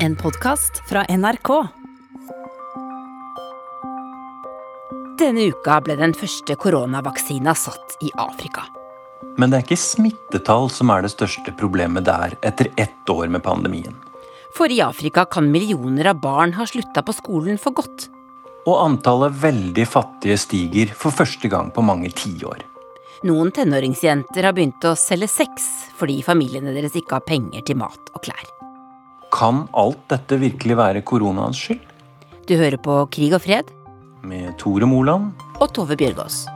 [0.00, 1.48] En podkast fra NRK.
[5.20, 8.64] Denne uka ble den første koronavaksina satt i Afrika.
[9.36, 13.44] Men det er ikke smittetall som er det største problemet der etter ett år med
[13.44, 13.92] pandemien.
[14.56, 18.06] For i Afrika kan millioner av barn ha slutta på skolen for godt.
[18.64, 22.64] Og antallet veldig fattige stiger for første gang på mange tiår.
[23.28, 25.68] Noen tenåringsjenter har begynt å selge sex
[26.00, 28.48] fordi familiene deres ikke har penger til mat og klær.
[29.30, 31.82] Kan alt dette virkelig være koronaens skyld?
[32.48, 33.68] Du hører på Krig og fred
[34.26, 36.46] Med Tore Moland og Tove Bjørgaas.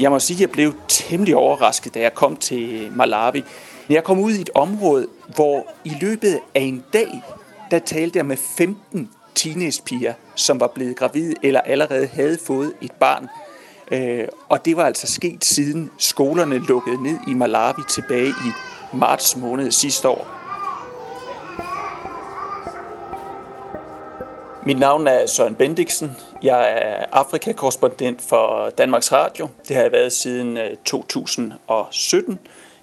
[0.00, 3.44] Jeg må si jeg ble temmelig overrasket, da jeg kom til Malawi.
[3.88, 7.18] Jeg kom ut i et område, hvor i løpet av en dag,
[7.70, 12.92] der talte jeg med 15 teenagepiger, som var blevet gravid eller allerede havde fået et
[12.92, 13.28] barn.
[13.90, 18.50] Øh, og det var altså sket siden skolerne lukkede ned i Malawi tilbage i
[18.92, 20.42] marts måned sidste år.
[24.66, 26.16] Mit navn er Søren Bendiksen.
[26.42, 29.48] Jeg er Afrikakorrespondent for Danmarks Radio.
[29.68, 32.38] Det har jeg været siden 2017.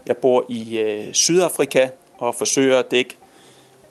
[0.06, 3.18] Jeg bor i øh, Sydafrika og forsøger at dække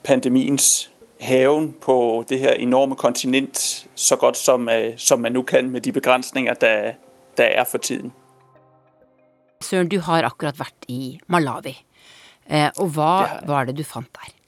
[0.03, 5.69] pandemiens haven på det her enorme kontinent så godt som, øh, som man nå kan
[5.69, 6.93] med de begrensninger der,
[7.37, 8.13] der er for tiden.
[9.61, 11.75] Søren, du har akkurat vært i Malawi.
[12.49, 14.38] Eh, og hva var det du fant der?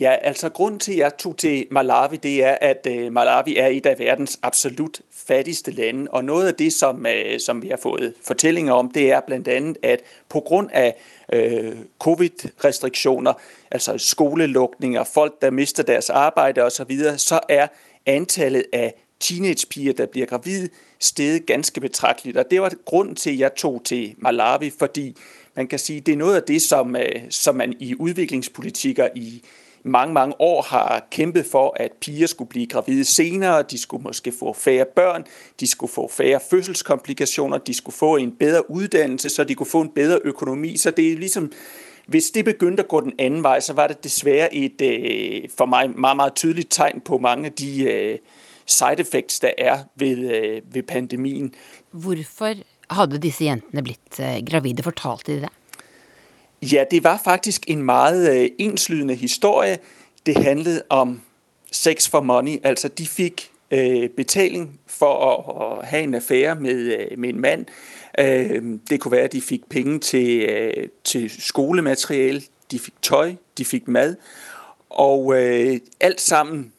[0.00, 3.66] Ja, altså grunden til, at jeg tog til Malawi, det er, at øh, Malawi er
[3.66, 6.10] et af verdens absolut fattigste lande.
[6.10, 9.48] Og noget af det, som, øh, som vi har fået fortællinger om, det er blandt
[9.48, 10.96] andet, at på grund af
[11.32, 13.32] øh, covid-restriktioner,
[13.70, 17.66] altså skolelukninger, folk, der mister deres arbejde osv., så er
[18.06, 20.68] antallet af teenagepiger, der bliver gravide,
[21.00, 22.36] steget ganske betragteligt.
[22.36, 25.16] Og det var grunden til, at jeg tog til Malawi, fordi
[25.54, 29.42] man kan sige, det er noget af det, som, øh, som man i udviklingspolitikker i
[29.84, 34.32] mange, mange år har kæmpet for, at piger skulle blive gravide senere, de skulle måske
[34.38, 35.24] få færre børn,
[35.60, 39.80] de skulle få færre fødselskomplikationer, de skulle få en bedre uddannelse, så de kunne få
[39.80, 40.76] en bedre økonomi.
[40.76, 41.52] Så det er ligesom,
[42.06, 45.66] hvis det begyndte at gå den anden vej, så var det desværre et øh, for
[45.66, 48.18] mig meget, meget tydeligt tegn på mange af de øh,
[48.66, 51.54] side effects, der er ved, øh, ved pandemien.
[51.90, 52.54] Hvorfor
[52.90, 54.82] hadde disse jentene blitt gravide?
[54.82, 55.61] Fortalte de det?
[56.62, 59.78] Ja, det var faktisk en meget øh, enslydende historie.
[60.26, 61.20] Det handlede om
[61.72, 65.14] sex for money, altså de fik øh, betaling for
[65.60, 67.66] at, ha en affære med, øh, en mand.
[68.90, 73.88] Det kunne være, at de fik penge til, til skolemateriale, de fik tøj, de fik
[73.88, 74.16] mad,
[74.90, 75.36] og
[76.00, 76.72] alt sammen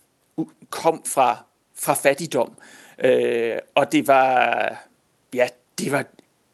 [0.70, 1.44] kom fra,
[1.76, 2.52] fra fattigdom.
[3.76, 4.76] Og det var,
[5.34, 5.48] ja,
[5.80, 6.06] det var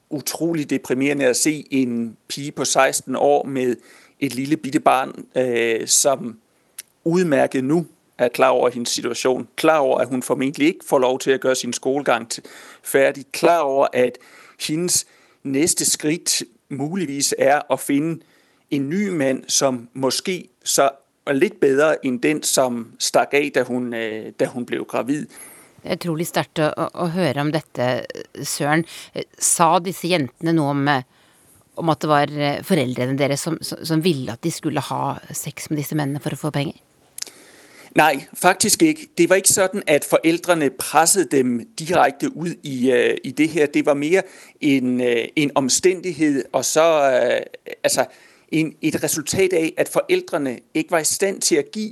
[0.09, 3.75] utrolig deprimerende at se en pige på 16 år med
[4.19, 6.39] et lille bitte barn, øh, som
[7.03, 7.85] udmærket nu
[8.17, 11.41] er klar over hendes situation, klar over, at hun formentlig ikke får lov til at
[11.41, 12.29] gøre sin skolegang
[12.83, 14.17] færdig, klar over, at
[14.67, 15.07] hendes
[15.43, 18.21] næste skridt muligvis er at finde
[18.71, 20.89] en ny mand, som måske så
[21.25, 25.25] er lidt bedre end den, som stak af, da hun, øh, da hun blev gravid.
[25.84, 27.90] Utrolig sterkt å, å, høre om dette,
[28.44, 28.85] Søren.
[29.13, 31.07] Eh, Sa disse jentene noe om, eh,
[31.79, 35.69] om at det var eh, foreldrene deres som, som, ville at de skulle ha sex
[35.69, 36.79] med disse mennene for å få penger?
[37.95, 39.07] Nei, faktisk ikke.
[39.18, 43.66] Det var ikke sånn at foreldrene presset dem direkte ut i, øh, i det her.
[43.66, 44.22] Det var mer
[44.62, 48.06] en, øh, en omstendighet, og så øh, altså
[48.51, 51.88] en, et resultat av at foreldrene ikke var i stand til å gi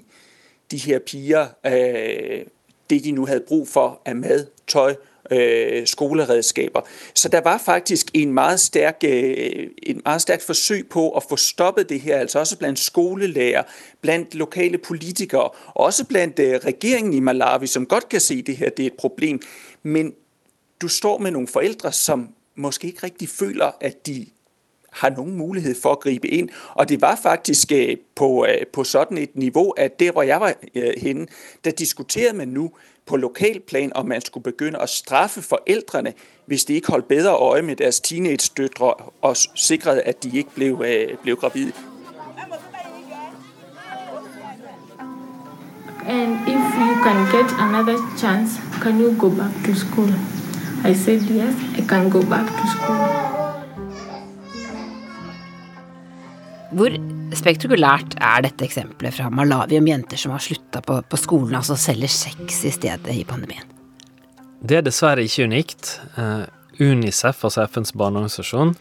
[0.71, 2.45] de her piger øh,
[2.89, 4.95] det, de nu havde brug for af mad, tøj,
[5.31, 6.81] øh, skoleredskaber.
[7.15, 9.67] Så der var faktisk en meget stærk, øh,
[10.05, 13.63] meget stærkt forsøg på at få stoppet det her, altså også blandt skolelærer,
[14.01, 18.57] blandt lokale politikere, og også blandt øh, regeringen i Malawi, som godt kan se, det
[18.57, 19.41] her det er et problem.
[19.83, 20.13] Men
[20.81, 24.25] du står med nogle forældre, som måske ikke rigtig føler, at de
[24.97, 26.49] har nogen mulighed for at gribe ind.
[26.71, 30.41] Og det var faktisk øh, på, øh, på sådan et niveau, at der hvor jeg
[30.41, 31.27] var øh, henne,
[31.65, 32.71] der diskuterede man nu
[33.05, 36.13] på lokalplan, om man skulle begynde at straffe forældrene,
[36.45, 40.83] hvis de ikke holdt bedre øje med deres teenage-døtre og sikrede, at de ikke blev,
[40.85, 41.71] øh, blev gravide.
[46.09, 50.09] And if you can get another chance, can you go back to school?
[50.85, 53.26] I said, Yes, I can go back to school.
[56.75, 56.91] Hvor
[57.37, 61.77] spektakulært er dette eksempelet fra Malawi om jenter som har slutta på, på skolen, altså
[61.79, 63.63] selger sex i stedet i pandemien?
[64.59, 65.93] Det er dessverre ikke unikt.
[66.19, 66.43] Eh,
[66.77, 68.75] Unicef, altså FNs barneorganisasjon,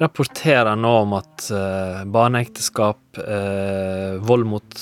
[0.00, 4.78] rapporterer nå om at uh, barneekteskap, uh, vold mot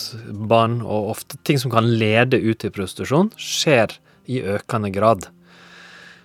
[0.49, 3.99] barn og ofte ting som kan lede ut i prostitusjon, skjer
[4.31, 5.27] i økende grad.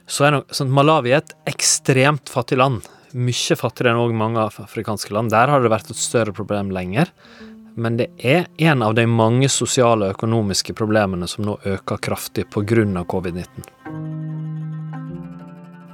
[0.06, 2.86] Så er nok, sånn, Malawi er et ekstremt fattig land.
[3.13, 5.31] Mye fattigere enn mange afrikanske land.
[5.33, 7.12] Der har det vært et større problem lenger.
[7.75, 12.45] Men det er en av de mange sosiale og økonomiske problemene som nå øker kraftig
[12.54, 13.06] pga.
[13.10, 13.69] covid-19.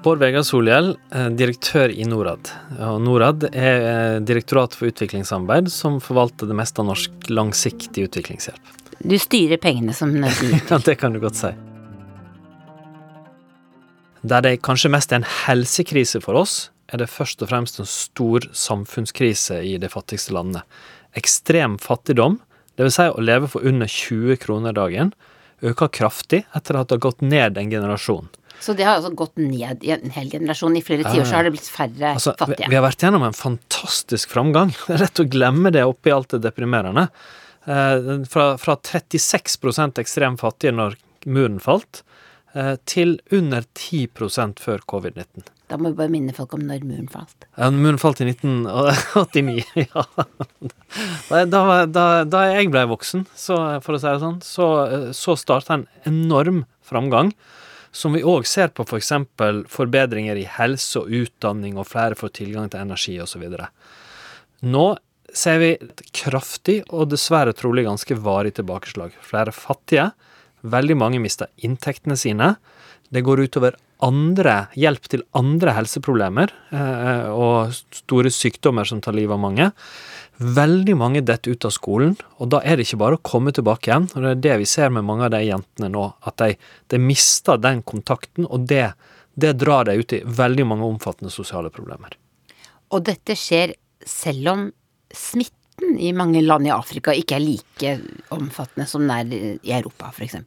[0.04, 2.50] Bård Vegar Solhjell, eh, direktør i Norad.
[3.04, 8.76] Norad er eh, Direktoratet for utviklingssamarbeid, som forvalter det meste av norsk langsiktig utviklingshjelp.
[9.04, 11.52] Du styrer pengene som nesten Ja, det kan du godt si.
[14.24, 17.90] Der det kanskje mest er en helsekrise for oss, er det først og fremst en
[17.90, 20.64] stor samfunnskrise i de fattigste landene.
[21.18, 22.40] Ekstrem fattigdom,
[22.80, 22.98] dvs.
[22.98, 25.14] Si å leve for under 20 kroner dagen,
[25.66, 28.30] øker kraftig etter at det har gått ned en generasjon.
[28.60, 30.76] Så det har altså gått ned i en hel generasjon.
[30.76, 32.66] I flere tiår så har det blitt færre altså, fattige.
[32.66, 34.74] Vi, vi, har vært gjennom en fantastisk framgang.
[34.88, 37.08] Det er lett å glemme det oppi alt det deprimerende.
[37.70, 42.04] Eh, fra, fra 36 ekstremt fattige når muren falt,
[42.54, 45.48] eh, til under 10% før covid-19.
[45.70, 47.46] Da må vi bare minne folk om når muren falt.
[47.54, 49.64] Ja, muren falt i 1989.
[49.86, 50.06] ja.
[51.30, 54.68] Da, da, da, jeg ble voksen, så, for å si det sånn, så,
[55.14, 57.34] så starta en enorm framgang
[57.92, 59.14] som vi òg ser på f.eks.
[59.38, 63.46] For forbedringer i helse og utdanning, og flere får tilgang til energi osv.
[64.66, 64.88] Nå
[65.36, 69.14] ser vi et kraftig og dessverre trolig ganske varig tilbakeslag.
[69.26, 70.10] Flere fattige.
[70.66, 72.56] Veldig mange mister inntektene sine.
[73.14, 79.36] Det går utover andre, hjelp til andre helseproblemer eh, og store sykdommer som tar livet
[79.36, 79.68] av mange.
[80.40, 83.92] Veldig mange detter ut av skolen, og da er det ikke bare å komme tilbake
[83.92, 84.08] igjen.
[84.14, 86.56] og Det er det vi ser med mange av de jentene nå, at de,
[86.88, 88.86] de mister den kontakten, og det,
[89.36, 92.16] det drar dem ut i veldig mange omfattende sosiale problemer.
[92.96, 93.76] Og dette skjer
[94.08, 94.66] selv om
[95.12, 97.96] smitten i mange land i Afrika ikke er like
[98.36, 100.40] omfattende som den er i Europa, f.eks.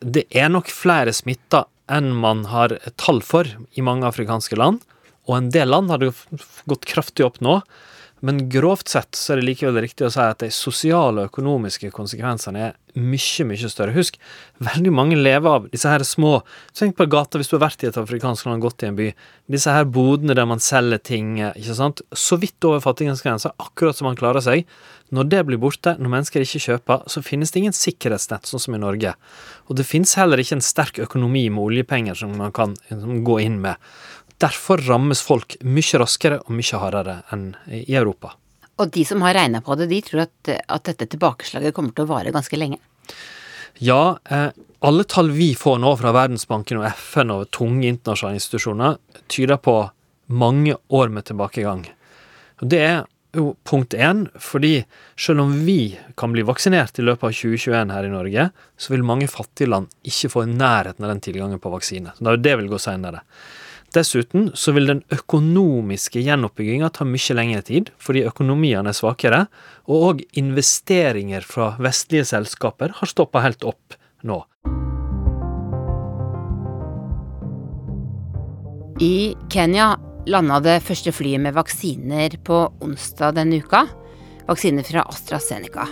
[0.00, 4.82] Det er nok flere smitta enn man har tall for i mange afrikanske land,
[5.28, 6.12] og en del land har det
[6.70, 7.60] gått kraftig opp nå.
[8.20, 11.88] Men grovt sett så er det likevel riktig å si at de sosiale og økonomiske
[11.94, 13.94] konsekvensene er mye, mye større.
[13.94, 14.18] Husk,
[14.60, 16.40] veldig mange lever av disse her små
[16.76, 19.08] Tenk på gata hvis du har vært i et afrikansk land, gått i en by.
[19.50, 22.02] Disse her bodene der man selger ting, ikke sant.
[22.12, 24.68] Så vidt over fattigdomsgrensa, akkurat som man klarer seg.
[25.14, 28.76] Når det blir borte, når mennesker ikke kjøper, så finnes det ingen sikkerhetsnett, sånn som
[28.76, 29.16] i Norge.
[29.68, 32.76] Og det finnes heller ikke en sterk økonomi med oljepenger som man kan
[33.26, 33.80] gå inn med.
[34.40, 38.32] Derfor rammes folk mye raskere og mye hardere enn i Europa.
[38.80, 42.06] Og de som har regna på det, de tror at, at, dette tilbakeslaget kommer til
[42.06, 42.80] å vare ganske lenge?
[43.84, 44.48] Ja, eh,
[44.80, 48.96] alle tall vi får nå fra Verdensbanken og FN og tunge internasjonale institusjoner,
[49.28, 49.76] tyder på
[50.32, 51.84] mange år med tilbakegang.
[52.62, 53.00] Og det er
[53.36, 54.80] jo punkt én, fordi
[55.20, 58.46] selv om vi kan bli vaksinert i løpet av 2021 her i Norge,
[58.80, 62.16] så vil mange fattige land ikke få i nærheten av den tilgangen på vaksine.
[62.16, 63.22] Så det vil gå senere.
[63.90, 69.40] Dessuten så vil den økonomiske gjenoppbygginga ta mye lengre tid, fordi økonomiene er svakere,
[69.90, 74.38] og òg investeringer fra vestlige selskaper har stoppa helt opp nå.
[79.00, 79.96] I Kenya
[80.30, 83.86] landa det første flyet med vaksiner på onsdag denne uka.
[84.46, 85.88] Vaksiner fra AstraZeneca.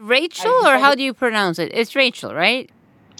[0.00, 1.70] Rachel, or how do you pronounce it?
[1.72, 2.68] It's Rachel, right?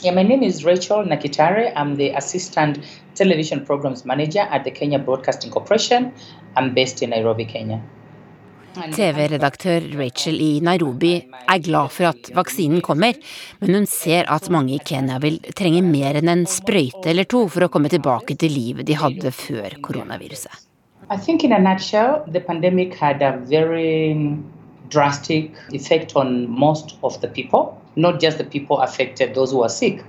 [0.02, 1.72] Yeah, my name is Rachel Nakitare.
[1.76, 2.78] I'm the Assistant
[3.14, 6.14] Television Programs Manager at the Kenya Broadcasting Corporation.
[6.56, 7.82] I'm based in Nairobi, Kenya.
[8.74, 11.10] TV-redaktør Rachel i Nairobi
[11.52, 13.18] er glad for at vaksinen kommer,
[13.60, 17.42] men hun ser at mange i Kenya vil trenge mer enn en sprøyte eller to
[17.48, 20.64] for å komme tilbake til livet de hadde før koronaviruset.
[21.10, 24.14] I think in a nutshell, the pandemic had a very
[24.90, 27.80] drastic effect on most of the people.
[27.96, 30.02] not just the people affected, those who are sick,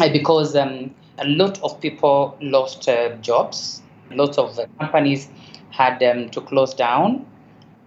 [0.00, 3.82] uh, because um, a lot of people lost uh, jobs.
[4.10, 5.28] Lots of companies
[5.70, 7.24] had um, to close down.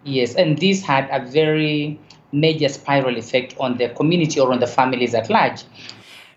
[0.05, 1.99] Yes, and this had a very
[2.31, 5.63] major spiral effect on the community or on the families at large.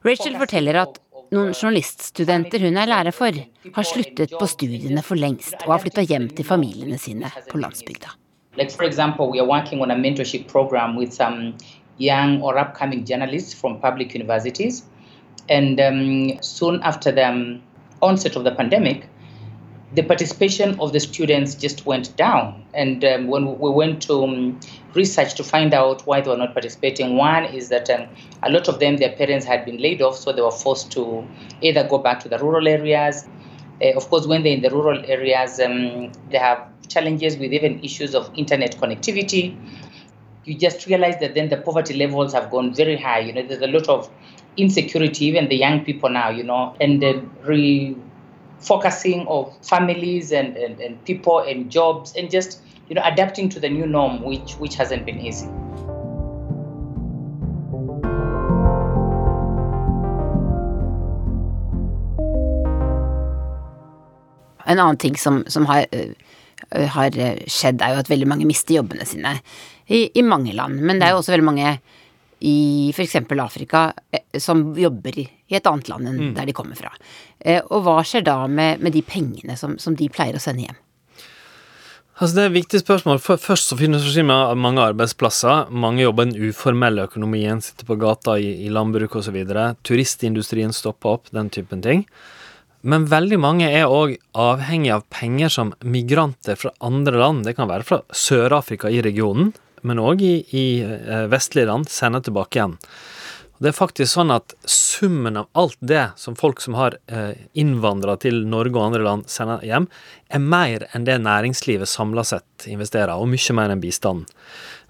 [0.02, 1.00] Rachel forteller at
[1.34, 3.34] noen journaliststudenter hun er lærer for,
[3.74, 8.14] har sluttet på studiene for lengst og har flytta hjem til familiene sine på landsbygda.
[8.56, 11.56] Like for example, we are working on a mentorship program with some
[11.98, 14.84] young or upcoming journalists from public universities.
[15.48, 17.60] And um, soon after the
[18.02, 19.08] onset of the pandemic,
[19.94, 22.64] the participation of the students just went down.
[22.74, 24.60] And um, when we went to um,
[24.94, 28.08] research to find out why they were not participating, one is that um,
[28.42, 31.26] a lot of them, their parents had been laid off, so they were forced to
[31.62, 33.28] either go back to the rural areas.
[33.82, 37.82] Uh, of course, when they're in the rural areas, um, they have challenges with even
[37.84, 39.56] issues of internet connectivity.
[40.44, 43.20] You just realize that then the poverty levels have gone very high.
[43.20, 44.10] You know, there's a lot of
[44.56, 47.96] insecurity, even the young people now, you know, and the re
[48.58, 53.60] focusing of families and, and, and people and jobs and just you know adapting to
[53.60, 55.46] the new norm which which hasn't been easy
[64.76, 67.16] En annen ting som, som har, uh, har,
[67.48, 69.38] skjedd, er jo at veldig mange mister jobbene sine
[69.86, 70.82] i, i mange land.
[70.84, 71.78] Men det er jo også veldig mange
[72.38, 73.16] i f.eks.
[73.40, 76.32] Afrika eh, som jobber i et annet land enn mm.
[76.36, 76.92] der de kommer fra.
[77.38, 80.66] Eh, og hva skjer da med, med de pengene som, som, de pleier å sende
[80.66, 80.82] hjem?
[82.16, 83.18] Altså Det er et viktig spørsmål.
[83.20, 85.68] Først så finnes det mange arbeidsplasser.
[85.68, 89.36] Mange jobber i den uformelle økonomien, sitter på gata i, i landbruk osv.
[89.84, 92.06] Turistindustrien stopper opp, den typen ting.
[92.82, 97.70] Men veldig mange er òg avhengig av penger som migranter fra andre land, det kan
[97.70, 99.52] være fra Sør-Afrika i regionen,
[99.86, 102.76] men òg i, i eh, vestlige land, sender tilbake igjen.
[103.56, 108.18] Det er faktisk sånn at summen av alt det som folk som har eh, innvandra
[108.20, 109.88] til Norge og andre land, sender hjem,
[110.28, 114.28] er mer enn det næringslivet samla sett investerer, og mye mer enn bistanden.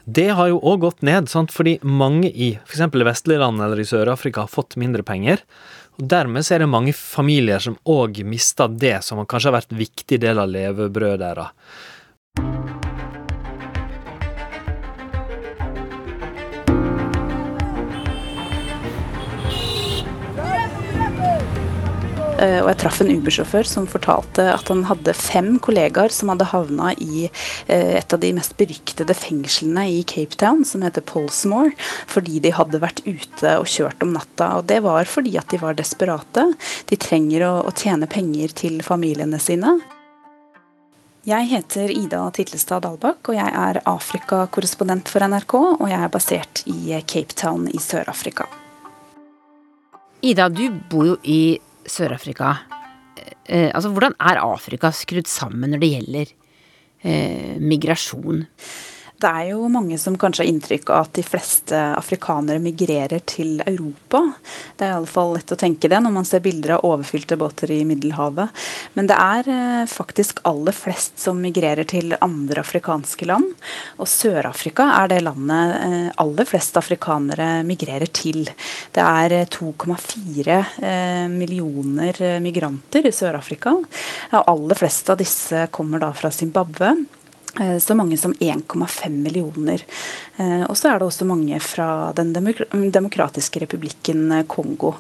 [0.07, 1.51] Det har jo òg gått ned, sant?
[1.55, 2.85] fordi mange i f.eks.
[2.95, 5.43] vestlige land eller i Sør-Afrika har fått mindre penger.
[5.97, 9.81] Og Dermed er det mange familier som òg mister det som kanskje har vært en
[9.81, 11.53] viktig del av levebrødet deres.
[22.63, 26.93] Og jeg traff en Uber-sjåfør som fortalte at han hadde fem kollegaer som hadde havna
[27.03, 31.75] i eh, et av de mest beryktede fengslene i Cape Town, som heter Polsmore,
[32.11, 34.53] fordi de hadde vært ute og kjørt om natta.
[34.61, 36.49] Og det var fordi at de var desperate.
[36.91, 39.79] De trenger å, å tjene penger til familiene sine.
[41.27, 45.57] Jeg heter Ida Titlestad Dalbakk, og jeg er Afrika-korrespondent for NRK.
[45.81, 48.47] Og jeg er basert i Cape Town i Sør-Afrika.
[50.23, 51.59] Ida, du bor jo i
[51.91, 52.55] Sør-Afrika.
[53.47, 56.35] Eh, altså, hvordan er Afrika skrudd sammen når det gjelder
[57.07, 58.45] eh, migrasjon?
[59.17, 63.63] Det er jo mange som kanskje har inntrykk av at de fleste afrikanere migrerer til
[63.65, 64.21] Europa.
[64.77, 67.79] Det er iallfall lett å tenke det når man ser bilder av overfylte båter i
[67.89, 68.53] Middelhavet.
[68.93, 73.49] Men det er eh, faktisk aller flest som migrerer til andre afrikanske land.
[73.97, 78.45] Og Sør-Afrika er det landet eh, aller flest afrikanere migrerer til.
[78.93, 83.79] Det er 2,4 eh, millioner migranter i Sør-Afrika.
[84.45, 86.99] Aller fleste av disse kommer da fra Zimbabwe.
[87.61, 89.83] Eh, så mange som 1,5 millioner.
[90.37, 92.35] Eh, og så er det også mange fra Den
[92.93, 94.95] demokratiske republikken eh, Kongo.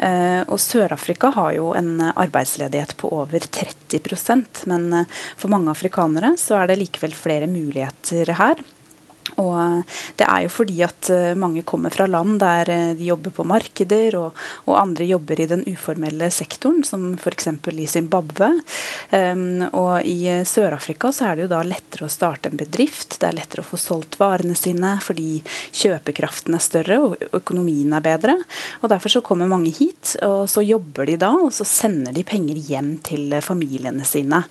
[0.00, 5.04] Og Sør-Afrika har jo en arbeidsledighet på over 30% men
[5.36, 8.62] for mange afrikanere så er det likevel flere muligheter her.
[9.38, 9.84] Og
[10.18, 13.46] det er jo fordi at eh, mange kommer fra land der eh, de jobber på
[13.48, 17.48] markeder, og, og andre jobber i den uformelle sektoren, som f.eks.
[17.70, 18.50] i Zimbabwe.
[19.10, 23.18] Um, og i eh, Sør-Afrika så er det jo da lettere å starte en bedrift,
[23.20, 25.40] det er lettere å få solgt varene sine fordi
[25.76, 28.36] kjøpekraften er større og økonomien er bedre.
[28.80, 32.26] Og derfor så kommer mange hit, og så jobber de da, og så sender de
[32.26, 34.44] penger hjem til familiene sine.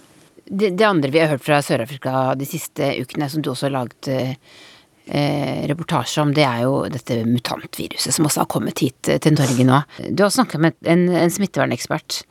[0.50, 3.75] Det, det andre vi har hørt fra Sør-Afrika de siste ukene, som du også har
[3.75, 9.22] laget eh, reportasje om, det er jo dette mutantviruset som også har kommet hit eh,
[9.22, 9.82] til Norge nå.
[10.10, 12.24] Du har snakket med en, en smittevernekspert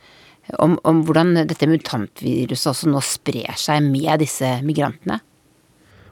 [0.57, 5.19] om, om, hvordan dette mutantviruset også nå sprer seg med disse migrantene.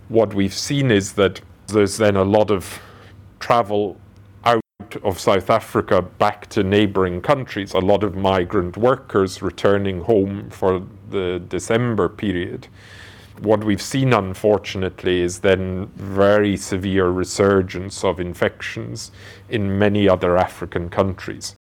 [0.08, 2.80] What we've seen is that there's then a lot of
[5.04, 10.86] of South Africa back to neighboring countries, a lot of migrant workers returning home for
[11.10, 12.68] the December period.
[13.40, 19.12] what we've seen, unfortunately, is then very severe resurgence of infections
[19.50, 21.57] in many other African countries.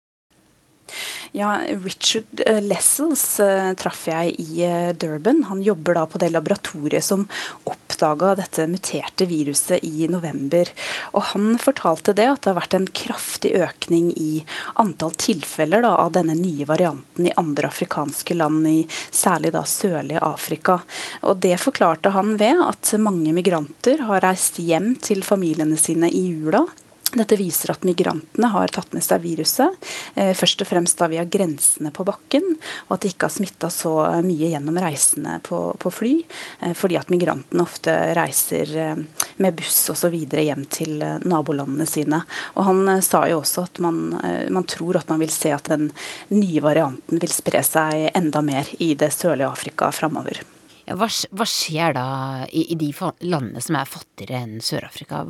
[1.36, 5.40] Ja, Richard eh, Lessels uh, traff jeg i uh, Durban.
[5.50, 7.24] Han jobber da på det laboratoriet som
[7.66, 10.70] oppdaga dette muterte viruset i november.
[11.18, 14.44] Og Han fortalte det at det har vært en kraftig økning i
[14.78, 20.22] antall tilfeller da, av denne nye varianten i andre afrikanske land, i særlig da sørlige
[20.22, 20.84] Afrika.
[21.26, 26.28] Og Det forklarte han ved at mange migranter har reist hjem til familiene sine i
[26.30, 26.68] jula
[27.14, 29.76] Dette viser at migrantene har tatt med seg viruset,
[30.16, 32.56] eh, først og fremst da via grensene på bakken,
[32.88, 33.94] og at de ikke har smitta så
[34.26, 36.14] mye gjennom reisene på, på fly,
[36.62, 39.04] eh, fordi at migrantene ofte reiser eh,
[39.38, 40.16] med buss osv.
[40.16, 42.24] hjem til nabolandene sine.
[42.58, 44.18] Og Han sa jo også at man,
[44.50, 45.92] man tror at man vil se at den
[46.34, 50.42] nye varianten vil spre seg enda mer i det sørlige Afrika framover.
[50.84, 52.06] Ja, hva, hva, skjer da
[52.52, 52.90] i, i, de
[53.24, 55.22] landene som er fattigere enn Sør-Afrika?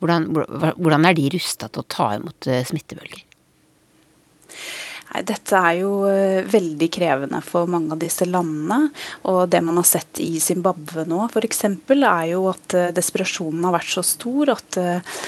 [0.00, 3.24] Hvordan, hvordan, er de rusta til å ta imot eh, smittebølger?
[5.22, 8.88] Dette er jo eh, veldig krevende for mange av disse landene.
[9.30, 13.76] Og det man har sett i Zimbabwe nå f.eks., er jo at eh, desperasjonen har
[13.76, 15.20] vært så stor at uh,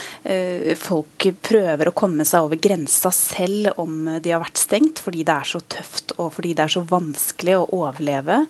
[0.81, 5.35] folk prøver å komme seg over grensa selv om de har vært stengt, fordi det
[5.37, 8.41] er så tøft og fordi det er så vanskelig å overleve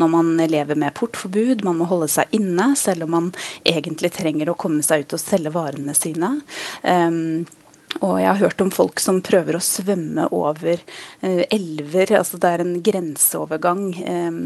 [0.00, 1.64] når man lever med portforbud.
[1.66, 3.30] Man må holde seg inne selv om man
[3.66, 6.38] egentlig trenger å komme seg ut og selge varene sine.
[6.82, 7.46] Um,
[8.04, 10.74] og jeg har hørt om folk som prøver å svømme over
[11.24, 12.12] eh, elver.
[12.18, 14.40] altså Det er en grenseovergang eh,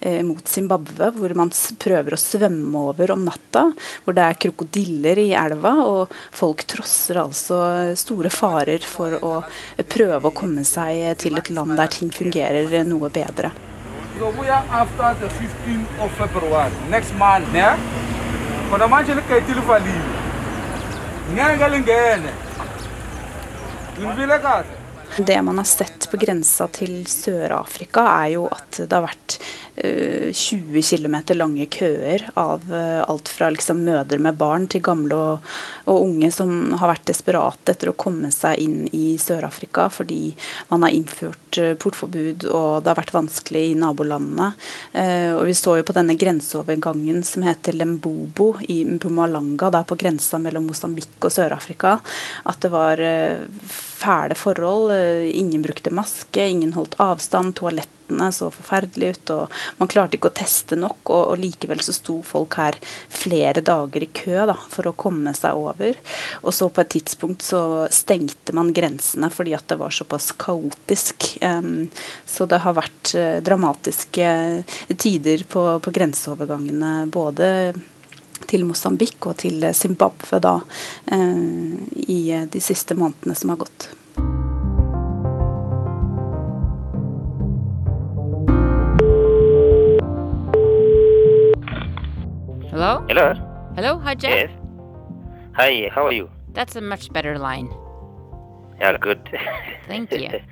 [0.00, 1.50] eh mot Zimbabwe hvor man
[1.82, 3.64] prøver å svømme over om natta.
[4.04, 7.58] Hvor det er krokodiller i elva, og folk trosser altså
[7.98, 9.34] store farer for å
[9.82, 13.50] prøve å komme seg til et land der ting fungerer noe bedre.
[14.18, 17.78] So we are after the 15th of February, next month, yeah?
[18.70, 19.14] Kodwa manje
[25.16, 29.36] Det man har sett på grensa til Sør-Afrika, er jo at det har vært
[29.76, 35.16] 20 eh, km lange køer av eh, alt fra liksom mødre med barn til gamle
[35.16, 35.46] og,
[35.86, 40.34] og, unge som har vært desperate etter å komme seg inn i Sør-Afrika fordi
[40.68, 44.52] man har innført eh, portforbud og det har vært vanskelig i nabolandene.
[44.92, 50.40] Og Vi så jo på denne grenseovergangen som heter Lembobo i Mpumalanga, der på grensa
[50.42, 51.96] mellom Mosambik og Sør-Afrika,
[52.48, 53.00] at det var
[54.02, 54.92] fæle forhold.
[55.32, 60.30] Ingen brukte maske, ingen holdt avstand, toalett resultatene så forferdelige ut, og man klarte ikke
[60.30, 61.00] å teste nok.
[61.10, 62.76] Og, og likevel så sto folk her
[63.08, 65.96] flere dager i kø da, for å komme seg over.
[66.42, 71.38] Og så på et tidspunkt så stengte man grensene fordi at det var såpass kaotisk.
[71.42, 71.88] Um,
[72.26, 74.64] så det har vært uh, dramatiske
[74.96, 77.72] tider på, på grenseovergangene både
[78.50, 80.58] til Mosambik og til Zimbabwe da,
[81.12, 83.92] uh, i de siste månedene som har gått.
[92.82, 93.06] Hello?
[93.06, 93.28] Hello?
[93.76, 93.98] Hello?
[94.02, 94.50] Hi, Jeff?
[94.50, 94.50] Yes.
[95.54, 96.28] Hi, how are you?
[96.52, 97.70] That's a much better line.
[98.80, 99.22] Yeah, good.
[99.86, 100.42] Thank you.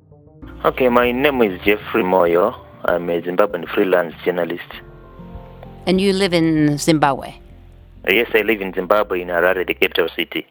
[0.64, 2.56] okay, my name is Jeffrey Moyo.
[2.86, 4.64] I'm a Zimbabwean freelance journalist.
[5.84, 7.34] And you live in Zimbabwe?
[8.08, 10.46] Yes, I live in Zimbabwe, in Harare, the capital city.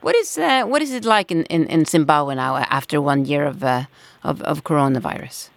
[0.00, 3.44] What is uh, what is it like in, in, in Zimbabwe now after one year
[3.44, 3.84] of uh,
[4.24, 5.50] of, of coronavirus?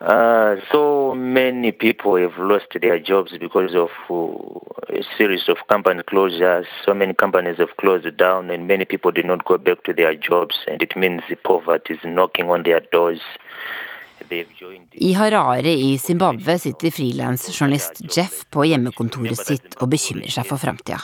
[0.00, 6.02] Uh, so many people have lost their jobs because of uh, a series of company
[6.02, 6.66] closures.
[6.84, 10.14] So many companies have closed down, and many people did not go back to their
[10.14, 13.20] jobs, and it means poverty is knocking on their doors.
[14.30, 20.98] I Harare i Zimbabwe sitter frilansjournalist Jeff på hjemmekontoret sitt og bekymrer seg for framtida.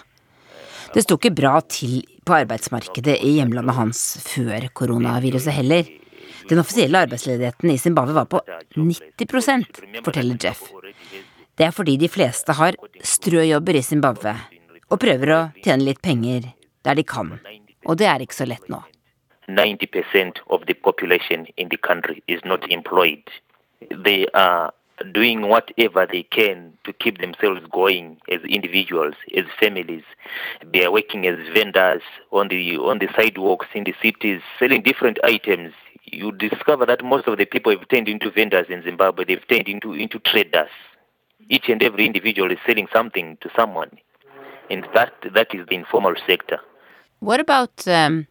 [0.92, 5.88] Det sto ikke bra til på arbeidsmarkedet i hjemlandet hans før koronaviruset heller.
[6.48, 8.40] Den offisielle arbeidsledigheten i Zimbabwe var på
[8.74, 10.62] 90% forteller Jeff.
[11.58, 14.34] Det er fordi de fleste har strøjobber i Zimbabwe
[14.90, 16.50] og prøver å tjene litt penger
[16.84, 17.38] der de kan.
[17.86, 18.82] Og det er ikke så lett nå.
[19.48, 23.22] 90% of the population in the country is not employed.
[23.90, 24.72] They are
[25.12, 30.04] doing whatever they can to keep themselves going as individuals, as families.
[30.72, 35.18] They are working as vendors on the on the sidewalks in the cities, selling different
[35.24, 35.72] items
[36.06, 39.24] you discover that most of the people have turned into vendors in Zimbabwe.
[39.24, 40.70] They've turned into, into traders.
[41.48, 43.90] Each and every individual is selling something to someone.
[44.70, 46.58] And that, that is the informal sector.
[47.20, 48.26] What about um,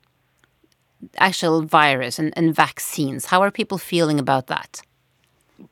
[1.17, 3.25] actual virus and, and vaccines?
[3.25, 4.81] How are people feeling about that?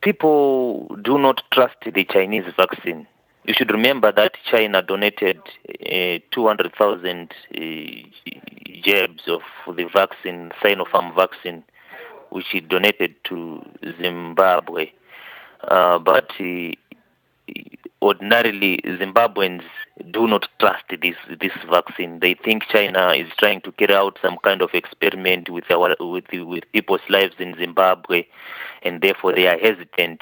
[0.02, 3.08] People do not trust the Chinese vaccine.
[3.44, 7.62] You should remember that China donated uh, 200,000 uh,
[8.84, 9.42] jabs of
[9.76, 11.64] the vaccine, Sinopharm vaccine,
[12.32, 13.62] which he donated to
[14.02, 14.92] Zimbabwe.
[15.64, 16.78] Uh, but he,
[18.02, 19.64] ordinarily, Zimbabweans
[20.10, 22.20] do not trust this this vaccine.
[22.20, 26.26] They think China is trying to carry out some kind of experiment with our with
[26.32, 28.26] with people's lives in Zimbabwe,
[28.82, 30.22] and therefore they are hesitant.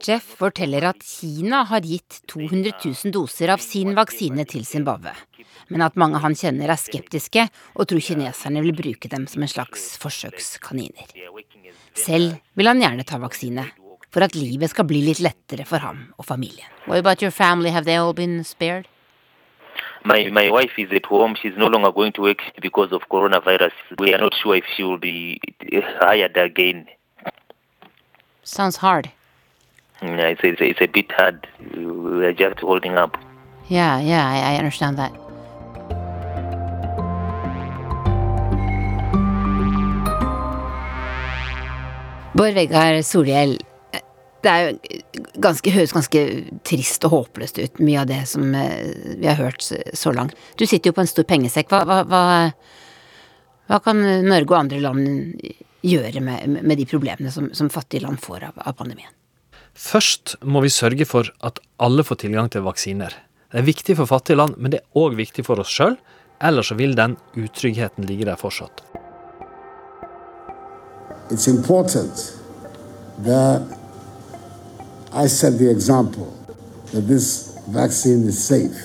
[0.00, 5.10] Jeff forteller at Kina har gitt 200 000 doser av sin vaksine til Zimbabwe.
[5.68, 9.50] Men at mange han kjenner er skeptiske og tror kineserne vil bruke dem som en
[9.52, 11.12] slags forsøkskaniner.
[11.94, 13.66] Selv vil han gjerne ta vaksine,
[14.10, 16.68] for at livet skal bli litt lettere for ham og familien.
[16.86, 17.70] What about your family?
[17.70, 18.88] Have they all been spared?
[20.04, 21.34] My my wife is at home.
[21.36, 23.72] She's no longer going to work because of coronavirus.
[23.98, 25.40] We are not sure if she will be
[26.00, 26.86] hired again.
[28.44, 29.10] Sounds hard.
[30.00, 31.46] Yeah, it's, it's, it's a bit hard.
[31.74, 33.18] We are just holding up.
[33.68, 35.27] Yeah, yeah, I, I understand that.
[42.38, 43.56] Bård Vegar Solhjell,
[44.46, 44.52] det
[45.42, 46.20] ganske, høres ganske
[46.62, 50.36] trist og håpløst ut, mye av det som eh, vi har hørt så langt.
[50.54, 51.72] Du sitter jo på en stor pengesekk.
[51.72, 52.20] Hva, hva, hva,
[53.66, 55.42] hva kan Norge og andre land
[55.82, 59.10] gjøre med, med de problemene som, som, fattige land får av, av pandemien?
[59.74, 63.18] Først må vi sørge for at alle får tilgang til vaksiner.
[63.50, 65.98] Det er viktig for fattige land, men det er òg viktig for oss sjøl.
[66.38, 68.86] Ellers så vil den utryggheten ligge der fortsatt.
[71.30, 72.34] It's important
[73.18, 73.60] that
[75.12, 76.32] I set the example
[76.92, 78.78] that this vaccine is safe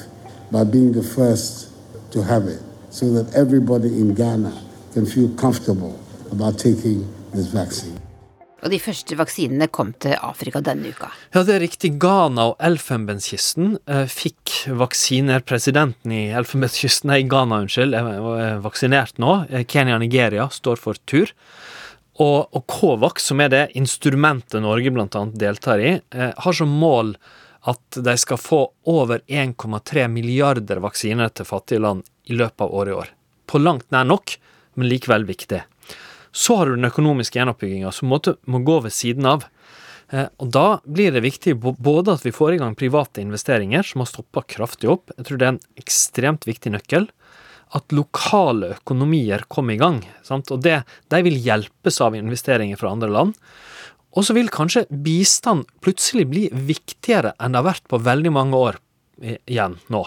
[0.52, 1.72] by being the first
[2.12, 4.54] to have it, so that everybody in Ghana
[4.94, 5.98] can feel comfortable
[6.32, 7.98] about taking this vaccine.
[8.64, 11.10] Og de første vaksinene kom til Afrika denne uka.
[11.36, 11.98] Ja, det er riktig.
[12.00, 15.44] Ghana og Elfenbenskysten eh, fikk vaksiner.
[15.44, 19.42] Presidenten i Elfenbenskysten, nei, Ghana, unnskyld, er vaksinert nå.
[19.50, 21.32] Eh, Kenya og Nigeria står for tur.
[22.22, 25.24] Og, og Covax, som er det instrumentet Norge bl.a.
[25.34, 27.16] deltar i, eh, har som mål
[27.70, 32.92] at de skal få over 1,3 milliarder vaksiner til fattige land i løpet av året
[32.92, 33.14] i år.
[33.50, 34.36] På langt nær nok,
[34.76, 35.64] men likevel viktig.
[36.34, 39.46] Så har du den økonomiske gjenoppbygginga, som måtte, må gå ved siden av.
[40.12, 44.04] Eh, og Da blir det viktig både at vi får i gang private investeringer, som
[44.04, 47.08] har stoppa kraftig opp, jeg tror det er en ekstremt viktig nøkkel,
[47.74, 50.02] at lokale økonomier kommer i gang.
[50.26, 50.52] Sant?
[50.54, 53.38] Og det, de vil hjelpes av investeringer fra andre land.
[54.14, 58.60] Og så vil kanskje bistand plutselig bli viktigere enn det har vært på veldig mange
[58.70, 58.78] år
[59.24, 60.04] igjen nå.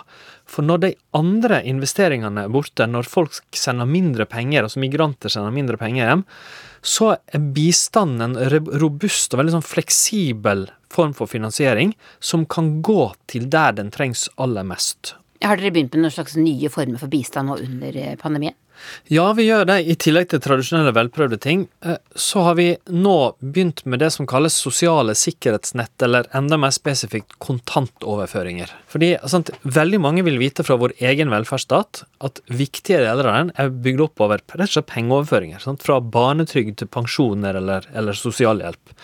[0.46, 5.54] For når de andre investeringene er borte, når folk sender mindre penger, altså migranter sender
[5.54, 6.24] mindre penger hjem,
[6.86, 13.08] så er bistanden en robust og veldig sånn fleksibel form for finansiering som kan gå
[13.30, 15.16] til der den trengs aller mest.
[15.42, 18.56] Har dere begynt med noen slags nye former for bistand nå under eh, pandemien?
[19.08, 19.78] Ja, vi gjør det.
[19.88, 24.28] I tillegg til tradisjonelle velprøvde ting, eh, så har vi nå begynt med det som
[24.28, 28.72] kalles sosiale sikkerhetsnett, eller enda mer spesifikt kontantoverføringer.
[28.92, 33.54] Fordi sant, veldig mange vil vite fra vår egen velferdsstat at viktige deler av den
[33.56, 35.62] er bygd opp over rett og slett pengeoverføringer.
[35.62, 38.96] Sant, fra barnetrygd til pensjoner eller, eller sosialhjelp.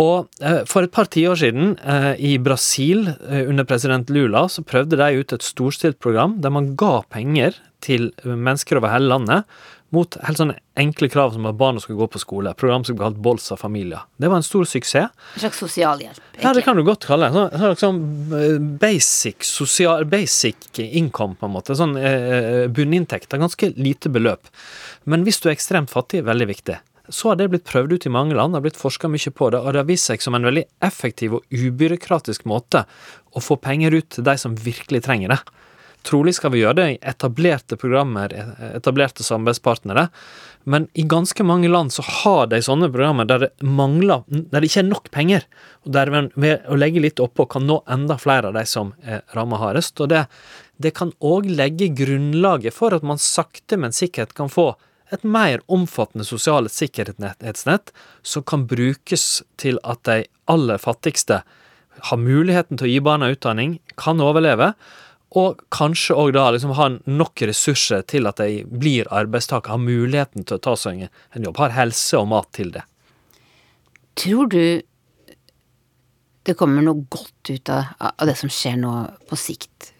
[0.00, 4.64] Og eh, for et par tiår siden, eh, i Brasil eh, under president Lula, så
[4.64, 9.48] prøvde de ut et storstilt program der man ga penger til mennesker over hele landet
[9.92, 12.54] mot helt sånne enkle krav som at barna skulle gå på skole.
[12.56, 14.00] Program som ble kalt Bolsa Familia.
[14.16, 15.10] Det var en stor suksess.
[15.34, 16.16] En slags sosialhjelp?
[16.16, 16.44] Egentlig.
[16.46, 17.42] Ja, det kan du godt kalle det.
[17.60, 21.76] Sånn, sånn basic, sosial, basic income, på en måte.
[21.76, 24.48] Sånn eh, av Ganske lite beløp.
[25.04, 26.78] Men hvis du er ekstremt fattig, veldig viktig
[27.08, 29.50] så har det blitt prøvd ut i mange land, det har blitt forska mye på
[29.50, 32.84] det, og det har vist seg som en veldig effektiv og ubyråkratisk måte
[33.32, 35.40] å få penger ut til de som virkelig trenger det.
[36.02, 38.32] Trolig skal vi gjøre det i etablerte programmer,
[38.74, 40.08] etablerte samarbeidspartnere,
[40.66, 44.68] men i ganske mange land så har de sånne programmer der det mangler Der det
[44.68, 45.46] ikke er nok penger,
[45.86, 49.22] og der ved å legge litt oppå kan nå enda flere av de som er
[49.34, 49.98] ramma hardest.
[50.02, 50.24] Og det,
[50.78, 54.72] det kan òg legge grunnlaget for at man sakte, men sikkert kan få
[55.12, 61.42] et mer omfattende sosiale sikkerhetsnett som kan brukes til at de aller fattigste
[62.08, 64.72] har muligheten til å gi barna utdanning, kan overleve,
[65.36, 70.44] og kanskje òg da liksom ha nok ressurser til at de blir arbeidstakere, har muligheten
[70.48, 72.84] til å ta seg en jobb, har helse og mat til det.
[74.18, 74.64] Tror du
[76.42, 78.92] det kommer noe godt ut av, av det som skjer nå
[79.30, 79.92] på sikt?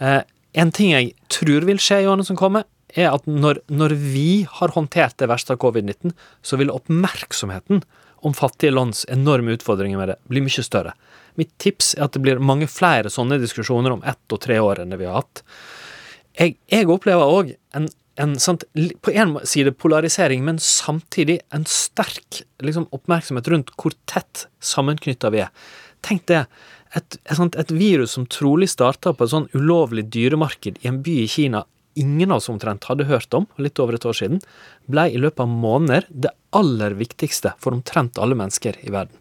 [0.00, 0.22] Eh,
[0.56, 2.64] en ting jeg tror vil skje i årene som kommer,
[2.98, 6.12] er at når, når vi har håndtert det verste av covid-19,
[6.44, 7.82] så vil oppmerksomheten
[8.22, 10.92] om fattige lands enorme utfordringer med det bli mye større.
[11.40, 14.82] Mitt tips er at det blir mange flere sånne diskusjoner om ett og tre år
[14.82, 15.42] enn det vi har hatt.
[16.38, 17.88] Jeg, jeg opplever òg en,
[18.20, 24.46] en sant, på en side polarisering, men samtidig en sterk liksom, oppmerksomhet rundt hvor tett
[24.64, 25.50] sammenknytta vi er.
[26.04, 26.44] Tenk det.
[26.94, 31.22] Et, et, et, virus som trolig starta på et sånn ulovlig dyremarked i en by
[31.24, 31.64] i Kina
[31.98, 34.42] ingen av oss omtrent hadde hørt om, litt over et år siden,
[34.90, 39.16] ble i løpet av måneder det aller viktigste for omtrent alle mennesker i verden.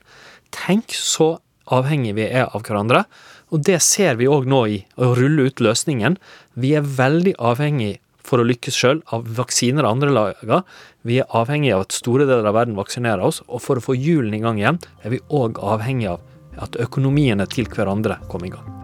[0.51, 1.35] Tenk så
[1.71, 3.05] avhengig vi er av hverandre.
[3.51, 6.17] Og det ser vi òg nå i å rulle ut løsningen.
[6.55, 10.67] Vi er veldig avhengig for å lykkes sjøl av vaksiner andre lager.
[11.07, 13.97] Vi er avhengig av at store deler av verden vaksinerer oss, og for å få
[13.97, 18.55] hjulene i gang igjen, er vi òg avhengig av at økonomiene til hverandre kommer i
[18.55, 18.80] gang.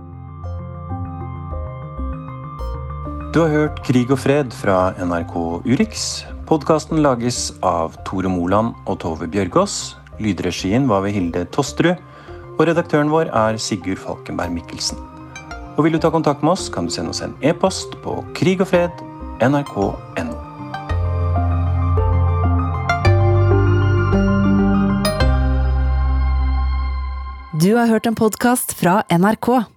[3.37, 5.33] Du har hørt Krig og fred fra NRK
[5.69, 6.23] Urix.
[6.49, 9.75] Podkasten lages av Tore Moland og Tove Bjørgaas.
[10.17, 12.01] Lydregien var ved Hilde Tosterud.
[12.55, 14.97] Og redaktøren vår er Sigurd Falkenberg Mikkelsen.
[15.75, 18.57] Og vil du ta kontakt med oss, kan du sende oss en e-post på krig
[18.65, 19.05] og fred
[19.37, 20.33] nrk.no.
[27.53, 29.76] Du har hørt en podkast fra NRK.